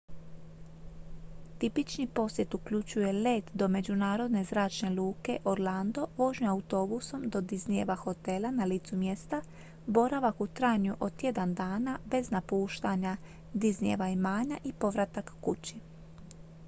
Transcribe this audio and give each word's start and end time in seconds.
tipični 1.59 2.05
posjet 2.19 2.53
uključuje 2.57 3.09
let 3.25 3.49
do 3.53 3.67
međunarodne 3.73 4.43
zračne 4.43 4.89
luke 4.93 5.35
orlando 5.51 6.05
vožnju 6.17 6.49
autobusom 6.53 7.27
do 7.35 7.41
disneyjeva 7.51 7.95
hotela 7.97 8.51
na 8.51 8.65
licu 8.71 8.95
mjesta 9.01 9.41
boravak 9.97 10.41
u 10.41 10.47
trajanju 10.61 10.95
od 11.09 11.15
tjedan 11.21 11.53
dana 11.59 11.99
bez 12.15 12.31
napuštanja 12.37 13.13
disneyjeva 13.53 14.09
imanja 14.17 14.57
i 14.71 14.73
povratak 14.73 15.31
kući 15.41 15.79